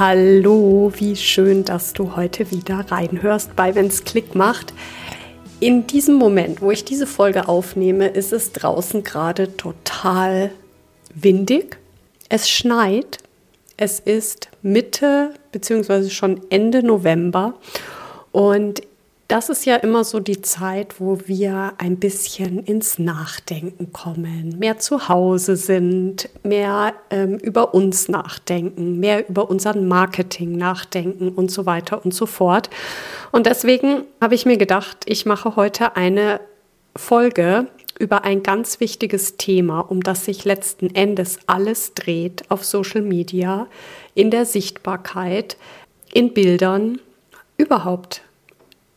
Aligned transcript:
Hallo, 0.00 0.90
wie 0.96 1.14
schön, 1.14 1.62
dass 1.66 1.92
du 1.92 2.16
heute 2.16 2.50
wieder 2.50 2.86
reinhörst 2.90 3.54
bei 3.54 3.74
Wenn's 3.74 4.02
Klick 4.02 4.34
macht. 4.34 4.72
In 5.60 5.86
diesem 5.86 6.14
Moment, 6.14 6.62
wo 6.62 6.70
ich 6.70 6.86
diese 6.86 7.06
Folge 7.06 7.48
aufnehme, 7.48 8.08
ist 8.08 8.32
es 8.32 8.52
draußen 8.52 9.04
gerade 9.04 9.58
total 9.58 10.52
windig. 11.14 11.76
Es 12.30 12.48
schneit. 12.48 13.18
Es 13.76 14.00
ist 14.00 14.48
Mitte 14.62 15.34
bzw. 15.52 16.08
schon 16.08 16.40
Ende 16.48 16.82
November 16.82 17.52
und 18.32 18.80
das 19.30 19.48
ist 19.48 19.64
ja 19.64 19.76
immer 19.76 20.02
so 20.02 20.18
die 20.18 20.42
Zeit, 20.42 20.98
wo 20.98 21.20
wir 21.26 21.74
ein 21.78 21.98
bisschen 21.98 22.58
ins 22.64 22.98
Nachdenken 22.98 23.92
kommen, 23.92 24.58
mehr 24.58 24.78
zu 24.78 25.08
Hause 25.08 25.54
sind, 25.54 26.28
mehr 26.42 26.94
ähm, 27.10 27.38
über 27.38 27.72
uns 27.72 28.08
nachdenken, 28.08 28.98
mehr 28.98 29.28
über 29.28 29.48
unseren 29.48 29.86
Marketing 29.86 30.56
nachdenken 30.56 31.28
und 31.28 31.48
so 31.52 31.64
weiter 31.64 32.04
und 32.04 32.12
so 32.12 32.26
fort. 32.26 32.70
Und 33.30 33.46
deswegen 33.46 34.02
habe 34.20 34.34
ich 34.34 34.46
mir 34.46 34.56
gedacht, 34.56 35.04
ich 35.06 35.26
mache 35.26 35.54
heute 35.54 35.94
eine 35.94 36.40
Folge 36.96 37.68
über 38.00 38.24
ein 38.24 38.42
ganz 38.42 38.80
wichtiges 38.80 39.36
Thema, 39.36 39.78
um 39.78 40.02
das 40.02 40.24
sich 40.24 40.44
letzten 40.44 40.92
Endes 40.92 41.38
alles 41.46 41.94
dreht 41.94 42.50
auf 42.50 42.64
Social 42.64 43.02
Media, 43.02 43.68
in 44.14 44.32
der 44.32 44.44
Sichtbarkeit, 44.44 45.56
in 46.12 46.34
Bildern, 46.34 46.98
überhaupt 47.56 48.22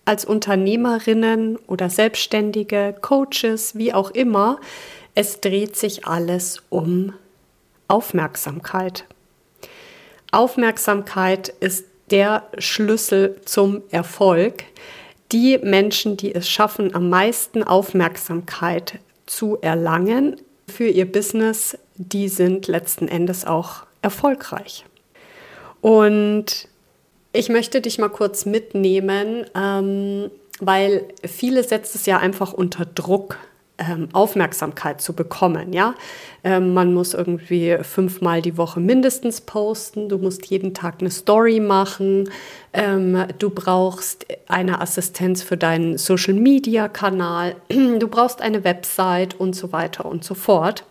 als 0.06 0.26
Unternehmerinnen 0.26 1.58
oder 1.68 1.90
Selbstständige, 1.90 2.96
Coaches, 3.02 3.76
wie 3.76 3.94
auch 3.94 4.12
immer, 4.12 4.60
es 5.16 5.42
dreht 5.42 5.76
sich 5.76 6.06
alles 6.06 6.62
um 6.70 7.14
Aufmerksamkeit. 7.88 9.06
Aufmerksamkeit 10.32 11.50
ist 11.60 11.86
der 12.10 12.48
Schlüssel 12.58 13.40
zum 13.46 13.82
Erfolg. 13.92 14.64
Die 15.32 15.58
Menschen, 15.60 16.18
die 16.18 16.34
es 16.34 16.50
schaffen, 16.50 16.96
am 16.96 17.10
meisten 17.10 17.64
Aufmerksamkeit 17.64 19.00
zu 19.26 19.58
erlangen 19.62 20.38
für 20.68 20.88
ihr 20.88 21.10
Business, 21.12 21.78
die 21.96 22.28
sind 22.28 22.68
letzten 22.68 23.08
Endes 23.08 23.46
auch 23.46 23.84
erfolgreich. 24.02 24.86
Und 25.82 26.68
ich 27.34 27.50
möchte 27.50 27.82
dich 27.82 27.98
mal 27.98 28.10
kurz 28.10 28.46
mitnehmen, 28.46 29.46
ähm, 29.56 30.30
weil 30.60 31.06
viele 31.26 31.64
setzt 31.64 31.96
es 31.96 32.06
ja 32.06 32.18
einfach 32.20 32.54
unter 32.54 32.86
Druck, 32.86 33.38
ähm, 33.80 34.10
Aufmerksamkeit 34.14 35.02
zu 35.02 35.14
bekommen. 35.14 35.74
Ja, 35.74 35.96
ähm, 36.44 36.76
man 36.76 36.94
muss 36.94 37.16
irgendwie 37.16 37.78
fünfmal 37.82 38.42
die 38.42 38.56
Woche 38.56 38.80
mindestens 38.80 39.42
posten. 39.42 40.10
Du 40.10 40.20
musst 40.20 40.46
jeden 40.46 40.76
Tag 40.76 40.98
eine 41.00 41.10
Story 41.10 41.60
machen. 41.60 42.30
Ähm, 42.72 43.26
du 43.40 43.50
brauchst 43.50 44.28
eine 44.48 44.80
Assistenz 44.80 45.42
für 45.42 45.58
deinen 45.58 45.98
Social 45.98 46.36
Media 46.36 46.88
Kanal. 46.88 47.56
Du 48.00 48.08
brauchst 48.08 48.42
eine 48.42 48.64
Website 48.64 49.40
und 49.40 49.56
so 49.56 49.72
weiter 49.72 50.06
und 50.06 50.24
so 50.24 50.36
fort. 50.36 50.84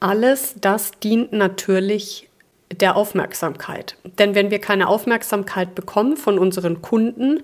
Alles 0.00 0.54
das 0.60 0.92
dient 1.02 1.32
natürlich 1.32 2.29
der 2.72 2.96
Aufmerksamkeit. 2.96 3.96
Denn 4.18 4.34
wenn 4.34 4.50
wir 4.50 4.60
keine 4.60 4.88
Aufmerksamkeit 4.88 5.74
bekommen 5.74 6.16
von 6.16 6.38
unseren 6.38 6.82
Kunden, 6.82 7.42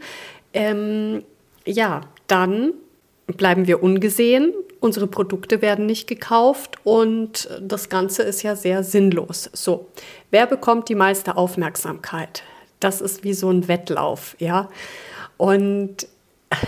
ähm, 0.53 1.25
ja, 1.64 2.03
dann 2.26 2.72
bleiben 3.26 3.66
wir 3.66 3.82
ungesehen, 3.82 4.53
unsere 4.81 5.06
Produkte 5.06 5.62
werden 5.62 5.87
nicht 5.87 6.06
gekauft 6.06 6.76
und 6.84 7.48
das 7.60 7.88
Ganze 7.88 8.22
ist 8.22 8.42
ja 8.42 8.54
sehr 8.54 8.84
sinnlos. 8.84 9.50
So, 9.53 9.88
wer 10.31 10.47
bekommt 10.47 10.88
die 10.88 10.94
meiste 10.94 11.37
Aufmerksamkeit? 11.37 12.43
Das 12.78 13.00
ist 13.00 13.25
wie 13.25 13.34
so 13.34 13.50
ein 13.50 13.69
Wettlauf, 13.69 14.37
ja. 14.38 14.69
Und 15.38 16.06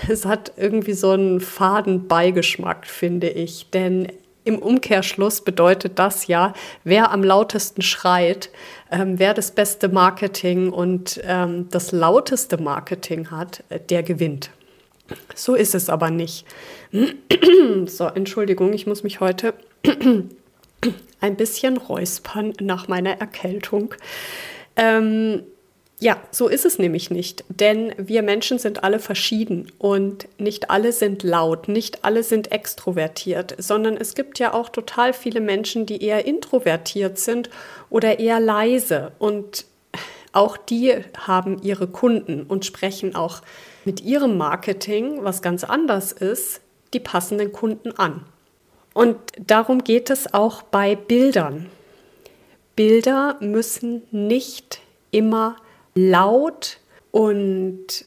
es 0.09 0.25
hat 0.25 0.53
irgendwie 0.57 0.95
so 0.95 1.11
einen 1.11 1.41
faden 1.41 2.09
Beigeschmack, 2.09 2.87
finde 2.87 3.29
ich. 3.29 3.71
Denn 3.71 4.09
im 4.49 4.59
Umkehrschluss 4.59 5.43
bedeutet 5.43 5.99
das 5.99 6.27
ja, 6.27 6.55
wer 6.83 7.13
am 7.13 7.23
lautesten 7.23 7.83
schreit, 7.83 8.51
ähm, 8.91 9.19
wer 9.19 9.35
das 9.35 9.51
beste 9.51 9.89
Marketing 9.89 10.71
und 10.71 11.21
ähm, 11.25 11.69
das 11.71 11.93
lauteste 11.93 12.57
Marketing 12.57 13.31
hat, 13.31 13.63
äh, 13.69 13.79
der 13.79 14.03
gewinnt. 14.03 14.51
So 15.35 15.55
ist 15.55 15.75
es 15.75 15.91
aber 15.91 16.11
nicht. 16.11 16.47
so, 17.87 18.07
Entschuldigung, 18.07 18.73
ich 18.73 18.87
muss 18.87 19.03
mich 19.03 19.21
heute 19.21 19.53
ein 21.21 21.37
bisschen 21.37 21.77
räuspern 21.77 22.55
nach 22.61 22.89
meiner 22.89 23.21
Erkältung. 23.21 23.95
Ähm, 24.77 25.43
ja, 26.01 26.17
so 26.31 26.47
ist 26.47 26.65
es 26.65 26.79
nämlich 26.79 27.11
nicht, 27.11 27.45
denn 27.49 27.93
wir 27.99 28.23
Menschen 28.23 28.59
sind 28.59 28.85
alle 28.85 29.01
verschieden 29.01 29.73
und 29.79 30.29
nicht 30.39 30.71
alle 30.71 30.93
sind 30.93 31.25
laut, 31.25 31.67
nicht 31.67 32.05
alle 32.05 32.23
sind 32.23 32.53
extrovertiert, 32.53 33.57
sondern 33.59 33.97
es 33.97 34.15
gibt 34.15 34.39
ja 34.39 34.55
auch 34.55 34.69
total 34.69 35.13
viele 35.13 35.41
Menschen, 35.41 35.87
die 35.87 36.03
eher 36.03 36.25
introvertiert 36.25 37.19
sind 37.19 37.51
oder 37.91 38.21
eher 38.21 38.39
leise 38.39 39.13
und 39.19 39.65
auch 40.33 40.57
die 40.57 40.95
haben 41.17 41.61
ihre 41.63 41.89
Kunden 41.89 42.43
und 42.43 42.65
sprechen 42.65 43.17
auch 43.17 43.43
mit 43.85 44.01
ihrem 44.01 44.37
Marketing, 44.37 45.25
was 45.25 45.43
ganz 45.43 45.65
anders 45.65 46.13
ist, 46.13 46.61
die 46.95 47.01
passenden 47.01 47.53
Kunden 47.53 47.91
an. 47.99 48.25
Und 48.95 49.17
darum 49.39 49.83
geht 49.83 50.11
es 50.11 50.33
auch 50.33 50.63
bei 50.63 50.95
Bildern. 50.95 51.67
Bilder 52.77 53.37
müssen 53.41 54.03
nicht 54.13 54.81
immer 55.11 55.57
laut 55.99 56.79
und 57.11 58.05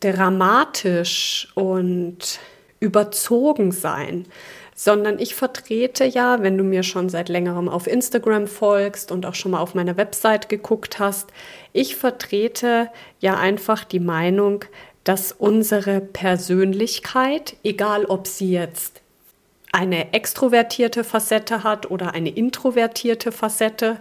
dramatisch 0.00 1.48
und 1.54 2.40
überzogen 2.80 3.72
sein, 3.72 4.26
sondern 4.74 5.18
ich 5.18 5.34
vertrete 5.34 6.04
ja, 6.04 6.42
wenn 6.42 6.56
du 6.56 6.64
mir 6.64 6.82
schon 6.82 7.10
seit 7.10 7.28
längerem 7.28 7.68
auf 7.68 7.86
Instagram 7.86 8.46
folgst 8.46 9.12
und 9.12 9.26
auch 9.26 9.34
schon 9.34 9.52
mal 9.52 9.60
auf 9.60 9.74
meiner 9.74 9.96
Website 9.96 10.48
geguckt 10.48 10.98
hast, 10.98 11.30
ich 11.72 11.96
vertrete 11.96 12.88
ja 13.20 13.36
einfach 13.36 13.84
die 13.84 14.00
Meinung, 14.00 14.64
dass 15.04 15.32
unsere 15.32 16.00
Persönlichkeit, 16.00 17.56
egal 17.62 18.06
ob 18.06 18.26
sie 18.26 18.52
jetzt 18.52 19.02
eine 19.72 20.12
extrovertierte 20.12 21.04
Facette 21.04 21.62
hat 21.62 21.90
oder 21.90 22.14
eine 22.14 22.30
introvertierte 22.30 23.32
Facette, 23.32 23.98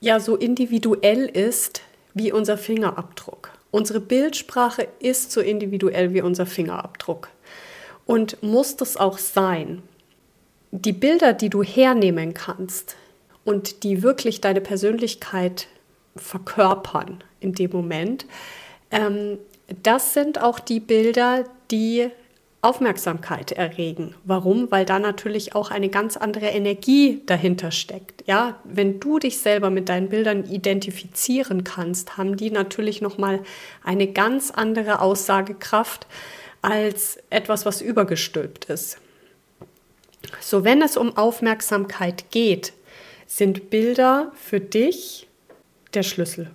ja 0.00 0.20
so 0.20 0.36
individuell 0.36 1.24
ist, 1.24 1.82
wie 2.18 2.32
unser 2.32 2.58
Fingerabdruck. 2.58 3.50
Unsere 3.70 4.00
Bildsprache 4.00 4.88
ist 4.98 5.30
so 5.30 5.40
individuell 5.40 6.14
wie 6.14 6.22
unser 6.22 6.46
Fingerabdruck. 6.46 7.28
Und 8.06 8.42
muss 8.42 8.76
das 8.76 8.96
auch 8.96 9.18
sein? 9.18 9.82
Die 10.70 10.92
Bilder, 10.92 11.32
die 11.32 11.50
du 11.50 11.62
hernehmen 11.62 12.34
kannst 12.34 12.96
und 13.44 13.82
die 13.82 14.02
wirklich 14.02 14.40
deine 14.40 14.60
Persönlichkeit 14.60 15.68
verkörpern 16.16 17.22
in 17.40 17.52
dem 17.52 17.70
Moment, 17.70 18.26
ähm, 18.90 19.38
das 19.82 20.14
sind 20.14 20.40
auch 20.40 20.58
die 20.58 20.80
Bilder, 20.80 21.44
die 21.70 22.10
Aufmerksamkeit 22.60 23.52
erregen. 23.52 24.14
Warum? 24.24 24.70
Weil 24.70 24.84
da 24.84 24.98
natürlich 24.98 25.54
auch 25.54 25.70
eine 25.70 25.88
ganz 25.88 26.16
andere 26.16 26.46
Energie 26.46 27.22
dahinter 27.26 27.70
steckt. 27.70 28.24
Ja, 28.26 28.58
wenn 28.64 28.98
du 28.98 29.20
dich 29.20 29.38
selber 29.38 29.70
mit 29.70 29.88
deinen 29.88 30.08
Bildern 30.08 30.44
identifizieren 30.44 31.62
kannst, 31.62 32.16
haben 32.16 32.36
die 32.36 32.50
natürlich 32.50 33.00
noch 33.00 33.16
mal 33.16 33.40
eine 33.84 34.08
ganz 34.08 34.50
andere 34.50 35.00
Aussagekraft 35.00 36.08
als 36.60 37.18
etwas, 37.30 37.64
was 37.64 37.80
übergestülpt 37.80 38.64
ist. 38.64 38.98
So, 40.40 40.64
wenn 40.64 40.82
es 40.82 40.96
um 40.96 41.16
Aufmerksamkeit 41.16 42.30
geht, 42.32 42.72
sind 43.26 43.70
Bilder 43.70 44.32
für 44.34 44.58
dich 44.58 45.28
der 45.94 46.02
Schlüssel. 46.02 46.50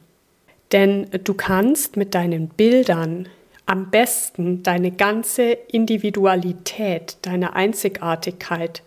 Denn 0.73 1.07
du 1.23 1.33
kannst 1.33 1.95
mit 1.97 2.13
deinen 2.13 2.49
Bildern 2.49 3.29
am 3.73 3.89
besten 3.89 4.61
deine 4.61 4.91
ganze 4.91 5.51
Individualität, 5.51 7.17
deine 7.23 7.55
Einzigartigkeit 7.55 8.83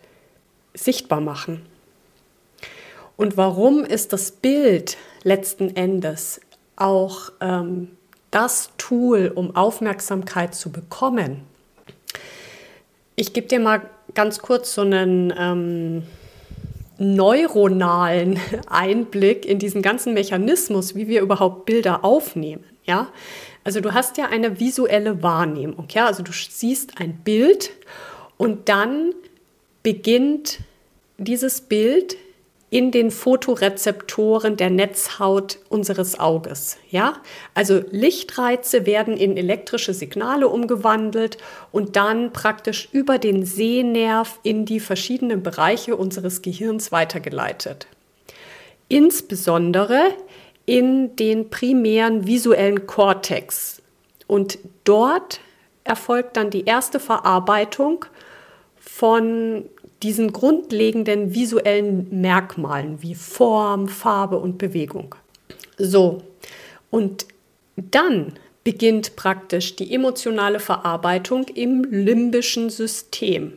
sichtbar 0.74 1.20
machen. 1.20 1.66
Und 3.16 3.36
warum 3.36 3.84
ist 3.84 4.12
das 4.12 4.30
Bild 4.30 4.96
letzten 5.24 5.74
Endes 5.74 6.40
auch 6.76 7.32
ähm, 7.40 7.96
das 8.30 8.70
Tool, 8.78 9.32
um 9.34 9.56
Aufmerksamkeit 9.56 10.54
zu 10.54 10.70
bekommen. 10.70 11.42
Ich 13.16 13.32
gebe 13.32 13.48
dir 13.48 13.58
mal 13.58 13.82
ganz 14.14 14.38
kurz 14.40 14.74
so 14.74 14.82
einen 14.82 15.34
ähm, 15.36 16.02
neuronalen 16.98 18.38
Einblick 18.68 19.46
in 19.46 19.58
diesen 19.58 19.82
ganzen 19.82 20.14
Mechanismus, 20.14 20.94
wie 20.94 21.08
wir 21.08 21.22
überhaupt 21.22 21.66
Bilder 21.66 22.04
aufnehmen. 22.04 22.62
Ja, 22.84 23.08
also 23.66 23.80
du 23.80 23.94
hast 23.94 24.16
ja 24.16 24.26
eine 24.26 24.60
visuelle 24.60 25.24
Wahrnehmung. 25.24 25.88
Ja, 25.90 26.06
also 26.06 26.22
du 26.22 26.30
siehst 26.30 27.00
ein 27.00 27.16
Bild 27.24 27.72
und 28.36 28.68
dann 28.68 29.12
beginnt 29.82 30.60
dieses 31.18 31.62
Bild 31.62 32.16
in 32.70 32.92
den 32.92 33.10
Fotorezeptoren 33.10 34.56
der 34.56 34.70
Netzhaut 34.70 35.58
unseres 35.68 36.20
Auges. 36.20 36.76
Ja? 36.90 37.14
Also 37.54 37.82
Lichtreize 37.90 38.86
werden 38.86 39.16
in 39.16 39.36
elektrische 39.36 39.94
Signale 39.94 40.46
umgewandelt 40.46 41.36
und 41.72 41.96
dann 41.96 42.32
praktisch 42.32 42.88
über 42.92 43.19
den 43.19 43.44
Sehnerv 43.44 44.38
in 44.44 44.64
die 44.64 44.78
verschiedenen 44.78 45.42
Bereiche 45.42 45.96
unseres 45.96 46.40
Gehirns 46.40 46.92
weitergeleitet. 46.92 47.88
Insbesondere 48.88 50.12
in 50.66 51.14
den 51.16 51.48
primären 51.48 52.26
visuellen 52.26 52.86
Kortex. 52.86 53.80
Und 54.26 54.58
dort 54.84 55.40
erfolgt 55.84 56.36
dann 56.36 56.50
die 56.50 56.64
erste 56.64 56.98
Verarbeitung 57.00 58.04
von 58.76 59.64
diesen 60.02 60.32
grundlegenden 60.32 61.34
visuellen 61.34 62.20
Merkmalen 62.20 63.02
wie 63.02 63.14
Form, 63.14 63.88
Farbe 63.88 64.38
und 64.38 64.58
Bewegung. 64.58 65.14
So, 65.78 66.22
und 66.90 67.26
dann 67.76 68.34
beginnt 68.64 69.16
praktisch 69.16 69.76
die 69.76 69.94
emotionale 69.94 70.58
Verarbeitung 70.58 71.44
im 71.54 71.84
limbischen 71.84 72.69
System. 72.69 73.52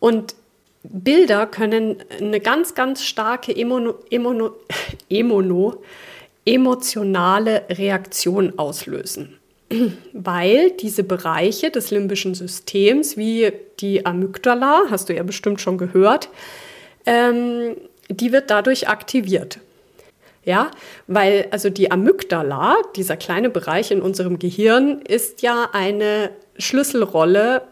Und 0.00 0.34
Bilder 0.82 1.46
können 1.46 1.96
eine 2.18 2.40
ganz, 2.40 2.74
ganz 2.74 3.02
starke 3.02 3.54
Emono, 3.54 3.96
Emono, 4.10 4.52
Emono, 5.10 5.82
emotionale 6.46 7.64
Reaktion 7.68 8.58
auslösen 8.58 9.38
weil 10.12 10.70
diese 10.72 11.02
Bereiche 11.02 11.70
des 11.70 11.90
limbischen 11.90 12.34
Systems, 12.34 13.16
wie 13.16 13.52
die 13.80 14.06
Amygdala, 14.06 14.84
hast 14.90 15.08
du 15.08 15.14
ja 15.14 15.22
bestimmt 15.22 15.60
schon 15.60 15.78
gehört, 15.78 16.28
ähm, 17.04 17.76
die 18.08 18.32
wird 18.32 18.50
dadurch 18.50 18.88
aktiviert. 18.88 19.58
Ja, 20.44 20.70
weil 21.08 21.48
also 21.50 21.70
die 21.70 21.90
Amygdala, 21.90 22.76
dieser 22.94 23.16
kleine 23.16 23.50
Bereich 23.50 23.90
in 23.90 24.00
unserem 24.00 24.38
Gehirn, 24.38 25.00
ist 25.02 25.42
ja 25.42 25.70
eine 25.72 26.30
Schlüsselrolle 26.56 27.62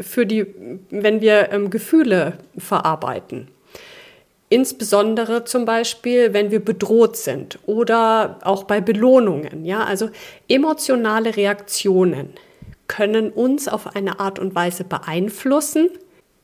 für 0.00 0.26
die, 0.26 0.44
wenn 0.90 1.20
wir 1.20 1.52
ähm, 1.52 1.70
Gefühle 1.70 2.38
verarbeiten. 2.58 3.46
Insbesondere 4.56 5.44
zum 5.44 5.66
Beispiel, 5.66 6.32
wenn 6.32 6.50
wir 6.50 6.64
bedroht 6.64 7.18
sind 7.18 7.58
oder 7.66 8.38
auch 8.42 8.64
bei 8.64 8.80
Belohnungen. 8.80 9.66
Ja, 9.66 9.84
also 9.84 10.08
emotionale 10.48 11.36
Reaktionen 11.36 12.30
können 12.86 13.28
uns 13.30 13.68
auf 13.68 13.94
eine 13.94 14.18
Art 14.18 14.38
und 14.38 14.54
Weise 14.54 14.84
beeinflussen, 14.84 15.90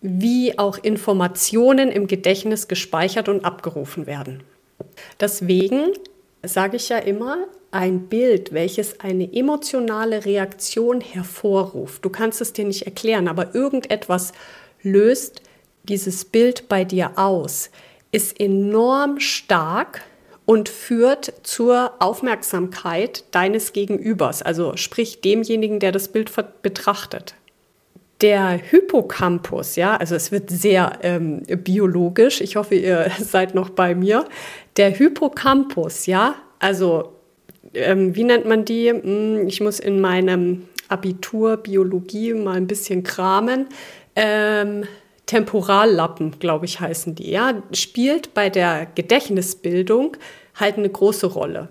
wie 0.02 0.58
auch 0.58 0.76
Informationen 0.76 1.90
im 1.90 2.06
Gedächtnis 2.06 2.68
gespeichert 2.68 3.30
und 3.30 3.46
abgerufen 3.46 4.06
werden. 4.06 4.42
Deswegen 5.18 5.92
sage 6.42 6.76
ich 6.76 6.90
ja 6.90 6.98
immer, 6.98 7.46
ein 7.70 8.08
Bild, 8.08 8.52
welches 8.52 9.00
eine 9.00 9.32
emotionale 9.32 10.26
Reaktion 10.26 11.00
hervorruft, 11.00 12.04
du 12.04 12.10
kannst 12.10 12.42
es 12.42 12.52
dir 12.52 12.66
nicht 12.66 12.82
erklären, 12.82 13.26
aber 13.26 13.54
irgendetwas 13.54 14.32
löst 14.82 15.40
dieses 15.84 16.26
Bild 16.26 16.68
bei 16.68 16.84
dir 16.84 17.12
aus 17.16 17.70
ist 18.12 18.38
enorm 18.38 19.18
stark 19.18 20.02
und 20.44 20.68
führt 20.68 21.32
zur 21.42 21.92
Aufmerksamkeit 21.98 23.24
deines 23.30 23.72
Gegenübers, 23.72 24.42
also 24.42 24.76
sprich 24.76 25.20
demjenigen, 25.20 25.80
der 25.80 25.92
das 25.92 26.08
Bild 26.08 26.30
betrachtet. 26.62 27.34
Der 28.20 28.50
Hippocampus, 28.50 29.76
ja, 29.76 29.96
also 29.96 30.14
es 30.14 30.30
wird 30.30 30.50
sehr 30.50 30.98
ähm, 31.02 31.42
biologisch. 31.42 32.40
Ich 32.40 32.54
hoffe, 32.54 32.76
ihr 32.76 33.10
seid 33.18 33.54
noch 33.54 33.70
bei 33.70 33.94
mir. 33.94 34.26
Der 34.76 34.90
Hippocampus, 34.90 36.06
ja, 36.06 36.36
also 36.60 37.14
ähm, 37.74 38.14
wie 38.14 38.24
nennt 38.24 38.46
man 38.46 38.64
die? 38.64 38.90
Hm, 38.90 39.48
ich 39.48 39.60
muss 39.60 39.80
in 39.80 40.00
meinem 40.00 40.68
Abitur 40.88 41.56
Biologie 41.56 42.34
mal 42.34 42.56
ein 42.56 42.66
bisschen 42.66 43.02
kramen. 43.02 43.66
Ähm, 44.14 44.84
Temporallappen, 45.32 46.38
glaube 46.40 46.67
ich, 46.67 46.79
heißen 46.79 47.14
die, 47.14 47.31
ja, 47.31 47.62
spielt 47.73 48.34
bei 48.34 48.50
der 48.50 48.87
Gedächtnisbildung 48.94 50.19
halt 50.56 50.76
eine 50.76 50.90
große 50.90 51.26
Rolle. 51.26 51.69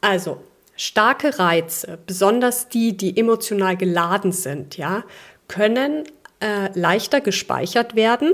Also, 0.00 0.38
starke 0.74 1.38
Reize, 1.38 1.98
besonders 2.06 2.70
die, 2.70 2.96
die 2.96 3.18
emotional 3.18 3.76
geladen 3.76 4.32
sind, 4.32 4.78
ja, 4.78 5.04
können 5.46 6.04
äh, 6.40 6.70
leichter 6.72 7.20
gespeichert 7.20 7.96
werden, 7.96 8.32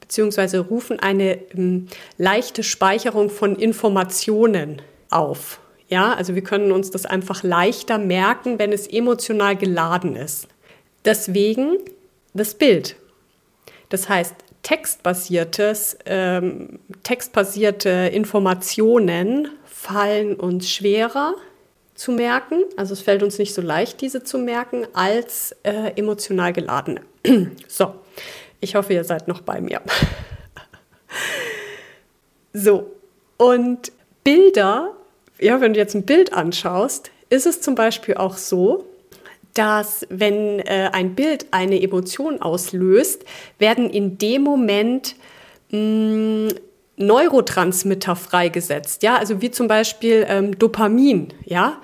beziehungsweise 0.00 0.60
rufen 0.60 0.98
eine 0.98 1.34
ähm, 1.52 1.88
leichte 2.16 2.62
Speicherung 2.62 3.28
von 3.28 3.54
Informationen 3.54 4.80
auf. 5.10 5.60
Ja, 5.88 6.14
also 6.14 6.34
wir 6.34 6.42
können 6.42 6.72
uns 6.72 6.90
das 6.90 7.04
einfach 7.04 7.42
leichter 7.42 7.98
merken, 7.98 8.58
wenn 8.58 8.72
es 8.72 8.86
emotional 8.86 9.56
geladen 9.56 10.16
ist. 10.16 10.48
Deswegen 11.04 11.76
das 12.32 12.54
Bild. 12.54 12.96
Das 13.90 14.08
heißt, 14.08 14.34
textbasiertes, 14.62 15.98
ähm, 16.06 16.78
textbasierte 17.02 18.10
Informationen 18.12 19.48
fallen 19.66 20.36
uns 20.36 20.70
schwerer 20.70 21.34
zu 21.94 22.12
merken. 22.12 22.62
Also 22.76 22.94
es 22.94 23.00
fällt 23.00 23.22
uns 23.22 23.38
nicht 23.38 23.52
so 23.52 23.60
leicht, 23.60 24.00
diese 24.00 24.22
zu 24.22 24.38
merken, 24.38 24.86
als 24.94 25.54
äh, 25.62 25.92
emotional 25.96 26.52
geladene. 26.52 27.02
so, 27.68 27.94
ich 28.60 28.74
hoffe, 28.74 28.94
ihr 28.94 29.04
seid 29.04 29.28
noch 29.28 29.42
bei 29.42 29.60
mir. 29.60 29.82
so, 32.52 32.92
und 33.36 33.92
Bilder, 34.22 34.94
ja, 35.38 35.60
wenn 35.60 35.72
du 35.72 35.80
jetzt 35.80 35.94
ein 35.94 36.04
Bild 36.04 36.32
anschaust, 36.32 37.10
ist 37.30 37.46
es 37.46 37.60
zum 37.60 37.74
Beispiel 37.74 38.14
auch 38.14 38.36
so, 38.36 38.84
dass 39.60 40.06
wenn 40.08 40.60
äh, 40.60 40.88
ein 40.90 41.14
Bild 41.14 41.48
eine 41.50 41.82
Emotion 41.82 42.40
auslöst, 42.40 43.26
werden 43.58 43.90
in 43.90 44.16
dem 44.16 44.40
Moment 44.40 45.16
mh, 45.70 45.78
mm, 45.78 46.48
Neurotransmitter 46.96 48.16
freigesetzt, 48.16 49.02
ja, 49.02 49.16
also 49.16 49.42
wie 49.42 49.50
zum 49.50 49.68
Beispiel 49.68 50.24
ähm, 50.28 50.58
Dopamin, 50.58 51.34
ja, 51.44 51.78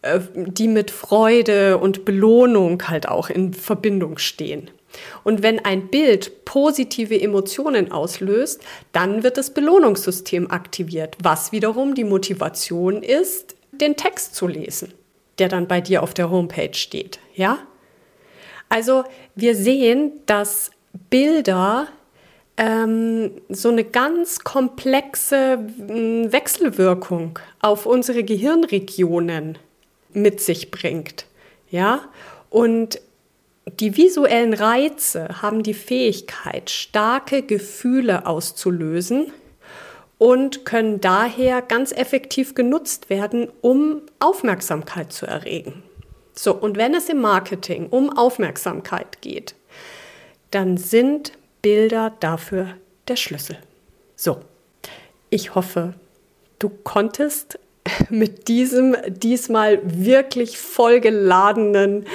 äh, 0.00 0.20
die 0.34 0.68
mit 0.68 0.90
Freude 0.90 1.76
und 1.76 2.06
Belohnung 2.06 2.88
halt 2.88 3.06
auch 3.06 3.28
in 3.28 3.52
Verbindung 3.52 4.16
stehen. 4.16 4.70
Und 5.22 5.42
wenn 5.42 5.62
ein 5.62 5.88
Bild 5.88 6.46
positive 6.46 7.20
Emotionen 7.20 7.92
auslöst, 7.92 8.62
dann 8.92 9.22
wird 9.22 9.36
das 9.36 9.52
Belohnungssystem 9.52 10.50
aktiviert, 10.50 11.18
was 11.22 11.52
wiederum 11.52 11.94
die 11.94 12.04
Motivation 12.04 13.02
ist, 13.02 13.54
den 13.70 13.96
Text 13.96 14.34
zu 14.34 14.46
lesen 14.46 14.94
der 15.38 15.48
dann 15.48 15.68
bei 15.68 15.80
dir 15.80 16.02
auf 16.02 16.14
der 16.14 16.30
Homepage 16.30 16.74
steht. 16.74 17.18
Ja? 17.34 17.58
Also 18.68 19.04
wir 19.34 19.54
sehen, 19.54 20.12
dass 20.26 20.70
Bilder 21.10 21.88
ähm, 22.56 23.30
so 23.48 23.68
eine 23.70 23.84
ganz 23.84 24.40
komplexe 24.40 25.58
Wechselwirkung 25.78 27.38
auf 27.60 27.86
unsere 27.86 28.24
Gehirnregionen 28.24 29.58
mit 30.12 30.40
sich 30.40 30.70
bringt. 30.70 31.26
Ja? 31.70 32.00
Und 32.50 33.00
die 33.80 33.96
visuellen 33.96 34.54
Reize 34.54 35.42
haben 35.42 35.62
die 35.62 35.74
Fähigkeit, 35.74 36.70
starke 36.70 37.42
Gefühle 37.42 38.26
auszulösen 38.26 39.32
und 40.18 40.64
können 40.64 41.00
daher 41.00 41.62
ganz 41.62 41.92
effektiv 41.92 42.54
genutzt 42.54 43.08
werden, 43.08 43.48
um 43.60 44.02
Aufmerksamkeit 44.18 45.12
zu 45.12 45.26
erregen. 45.26 45.82
So, 46.34 46.54
und 46.54 46.76
wenn 46.76 46.94
es 46.94 47.08
im 47.08 47.20
Marketing 47.20 47.88
um 47.88 48.16
Aufmerksamkeit 48.16 49.22
geht, 49.22 49.54
dann 50.50 50.76
sind 50.76 51.32
Bilder 51.62 52.12
dafür 52.20 52.74
der 53.08 53.16
Schlüssel. 53.16 53.58
So, 54.14 54.40
ich 55.30 55.54
hoffe, 55.54 55.94
du 56.58 56.68
konntest 56.68 57.58
mit 58.10 58.48
diesem 58.48 58.96
diesmal 59.08 59.80
wirklich 59.84 60.58
vollgeladenen 60.58 62.06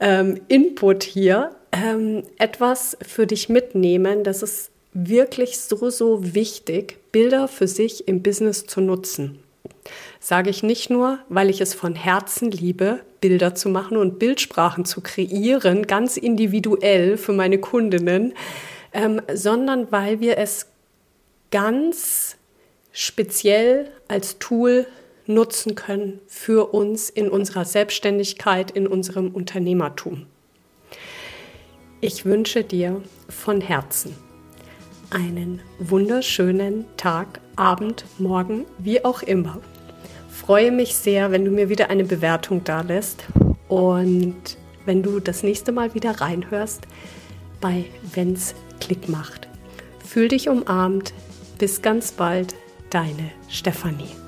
ähm, 0.00 0.40
Input 0.48 1.02
hier 1.02 1.54
ähm, 1.72 2.22
etwas 2.38 2.96
für 3.02 3.26
dich 3.26 3.48
mitnehmen, 3.48 4.24
das 4.24 4.42
ist 4.42 4.70
wirklich 4.94 5.58
so, 5.58 5.90
so 5.90 6.34
wichtig, 6.34 6.98
Bilder 7.12 7.48
für 7.48 7.68
sich 7.68 8.08
im 8.08 8.22
Business 8.22 8.64
zu 8.66 8.80
nutzen. 8.80 9.40
Sage 10.20 10.50
ich 10.50 10.62
nicht 10.62 10.88
nur, 10.88 11.18
weil 11.28 11.50
ich 11.50 11.60
es 11.60 11.74
von 11.74 11.94
Herzen 11.94 12.50
liebe, 12.50 13.00
Bilder 13.20 13.54
zu 13.54 13.68
machen 13.68 13.96
und 13.96 14.18
Bildsprachen 14.18 14.84
zu 14.84 15.00
kreieren, 15.00 15.86
ganz 15.86 16.16
individuell 16.16 17.16
für 17.16 17.32
meine 17.32 17.58
Kundinnen, 17.58 18.34
ähm, 18.92 19.20
sondern 19.32 19.90
weil 19.92 20.20
wir 20.20 20.38
es 20.38 20.66
ganz 21.50 22.36
speziell 22.92 23.90
als 24.08 24.38
Tool 24.38 24.86
nutzen 25.26 25.74
können 25.74 26.20
für 26.26 26.72
uns 26.72 27.10
in 27.10 27.28
unserer 27.28 27.64
Selbstständigkeit, 27.64 28.70
in 28.70 28.86
unserem 28.86 29.30
Unternehmertum. 29.30 30.26
Ich 32.00 32.24
wünsche 32.24 32.62
dir 32.62 33.02
von 33.28 33.60
Herzen 33.60 34.14
einen 35.10 35.60
wunderschönen 35.78 36.84
Tag, 36.96 37.40
Abend, 37.56 38.04
Morgen, 38.18 38.64
wie 38.78 39.04
auch 39.04 39.22
immer. 39.22 39.58
Freue 40.28 40.72
mich 40.72 40.94
sehr, 40.94 41.30
wenn 41.30 41.44
du 41.44 41.50
mir 41.50 41.68
wieder 41.68 41.90
eine 41.90 42.04
Bewertung 42.04 42.64
da 42.64 42.80
lässt 42.80 43.24
und 43.68 44.56
wenn 44.84 45.02
du 45.02 45.20
das 45.20 45.42
nächste 45.42 45.72
Mal 45.72 45.94
wieder 45.94 46.20
reinhörst 46.20 46.86
bei 47.60 47.84
Wenn's 48.14 48.54
Klick 48.80 49.08
macht. 49.08 49.48
Fühl 50.04 50.28
dich 50.28 50.48
umarmt. 50.48 51.14
Bis 51.58 51.82
ganz 51.82 52.12
bald, 52.12 52.54
deine 52.90 53.30
Stefanie. 53.48 54.23